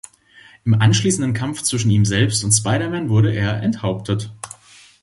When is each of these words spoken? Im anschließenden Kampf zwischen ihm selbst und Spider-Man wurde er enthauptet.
Im 0.65 0.73
anschließenden 0.73 1.35
Kampf 1.35 1.61
zwischen 1.61 1.91
ihm 1.91 2.05
selbst 2.05 2.43
und 2.43 2.51
Spider-Man 2.51 3.09
wurde 3.09 3.35
er 3.35 3.61
enthauptet. 3.61 4.31